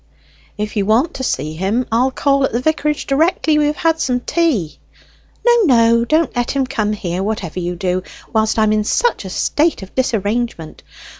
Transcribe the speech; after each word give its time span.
"If 0.57 0.77
you 0.77 0.87
want 0.87 1.13
to 1.13 1.23
see 1.23 1.53
him, 1.53 1.85
I'll 1.91 2.09
call 2.09 2.43
at 2.43 2.51
the 2.51 2.59
vicarage 2.59 3.05
directly 3.05 3.59
we 3.59 3.67
have 3.67 3.75
had 3.75 3.99
some 3.99 4.19
tea." 4.21 4.79
"No, 5.45 5.61
no! 5.65 6.05
Don't 6.05 6.35
let 6.35 6.49
him 6.55 6.65
come 6.65 6.87
down 6.89 6.93
here, 6.99 7.21
whatever 7.21 7.59
you 7.59 7.75
do, 7.75 8.01
whilst 8.33 8.57
I 8.57 8.63
am 8.63 8.73
in 8.73 8.83
such 8.83 9.25
a 9.25 9.29
state 9.29 9.83
of 9.83 9.93
disarrangement. 9.93 10.81